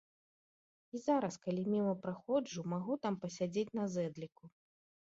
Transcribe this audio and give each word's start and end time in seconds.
І 0.95 1.01
зараз, 1.07 1.35
калі 1.45 1.63
міма 1.75 1.93
праходжу, 2.07 2.67
магу 2.75 2.93
там 3.05 3.13
пасядзець 3.23 3.71
на 3.83 3.89
зэдліку. 3.99 4.43